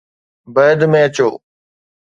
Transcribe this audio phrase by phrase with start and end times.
[0.55, 1.29] بعد ۾ اچو